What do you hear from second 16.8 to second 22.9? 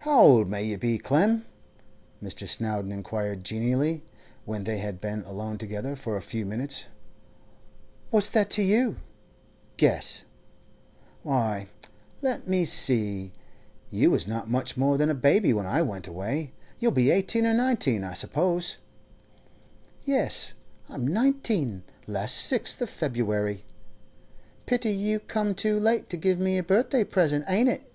You'll be eighteen or nineteen, I suppose.' 'Yes, I'm nineteen—last sixth of